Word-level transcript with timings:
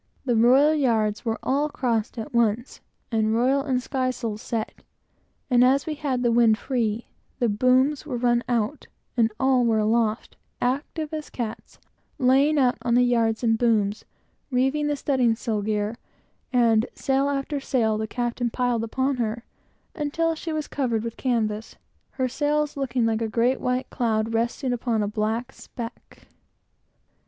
The 0.25 0.35
royal 0.35 0.73
yards 0.73 1.25
were 1.25 1.37
all 1.43 1.69
crossed 1.69 2.17
at 2.17 2.33
once, 2.33 2.81
and 3.11 3.35
royals 3.35 3.67
and 3.67 3.79
skysails 3.83 4.41
set, 4.41 4.81
and, 5.47 5.63
as 5.63 5.85
we 5.85 5.93
had 5.93 6.23
the 6.23 6.31
wind 6.31 6.57
free, 6.57 7.05
the 7.37 7.47
booms 7.47 8.03
were 8.03 8.17
run 8.17 8.43
out, 8.49 8.87
and 9.15 9.31
every 9.39 9.45
one 9.59 9.67
was 9.67 9.79
aloft, 9.83 10.37
active 10.59 11.13
as 11.13 11.29
cats, 11.29 11.77
laying 12.17 12.57
out 12.57 12.79
on 12.81 12.95
the 12.95 13.03
yards 13.03 13.43
and 13.43 13.59
booms, 13.59 14.03
reeving 14.49 14.87
the 14.87 14.95
studding 14.95 15.35
sail 15.35 15.61
gear; 15.61 15.97
and 16.51 16.87
sail 16.95 17.29
after 17.29 17.59
sail 17.59 17.99
the 17.99 18.07
captain 18.07 18.49
piled 18.49 18.83
upon 18.83 19.17
her, 19.17 19.43
until 19.93 20.33
she 20.33 20.51
was 20.51 20.67
covered 20.67 21.03
with 21.03 21.15
canvas, 21.15 21.75
her 22.13 22.27
sails 22.27 22.75
looking 22.75 23.05
like 23.05 23.21
a 23.21 23.27
great 23.29 23.61
white 23.61 23.87
cloud 23.91 24.33
resting 24.33 24.73
upon 24.73 25.03
a 25.03 25.07
black 25.07 25.51
speck. 25.51 26.27